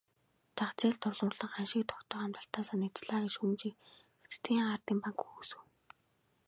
Зах 0.57 0.71
зээлд 0.79 1.01
тулгуурлан 1.01 1.51
ханшийг 1.53 1.85
тогтоох 1.89 2.23
амлалтаасаа 2.25 2.77
няцлаа 2.81 3.19
гэх 3.23 3.33
шүүмжийг 3.35 3.75
Хятадын 4.31 4.59
ардын 4.73 4.97
банк 5.03 5.19
үгүйсгэв. 5.27 5.63